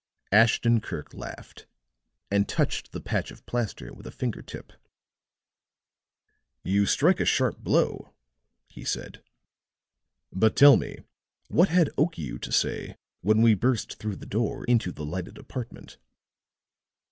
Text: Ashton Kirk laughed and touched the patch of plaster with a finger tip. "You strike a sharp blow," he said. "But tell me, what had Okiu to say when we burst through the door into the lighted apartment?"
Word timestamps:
Ashton 0.31 0.81
Kirk 0.81 1.13
laughed 1.13 1.67
and 2.31 2.49
touched 2.49 2.91
the 2.91 3.01
patch 3.01 3.29
of 3.29 3.45
plaster 3.45 3.93
with 3.93 4.07
a 4.07 4.11
finger 4.11 4.41
tip. 4.41 4.73
"You 6.63 6.87
strike 6.87 7.19
a 7.19 7.23
sharp 7.25 7.59
blow," 7.59 8.11
he 8.67 8.83
said. 8.83 9.21
"But 10.33 10.55
tell 10.55 10.75
me, 10.75 11.03
what 11.49 11.69
had 11.69 11.91
Okiu 11.99 12.39
to 12.41 12.51
say 12.51 12.97
when 13.21 13.43
we 13.43 13.53
burst 13.53 13.99
through 13.99 14.15
the 14.15 14.25
door 14.25 14.63
into 14.63 14.91
the 14.91 15.05
lighted 15.05 15.37
apartment?" 15.37 15.99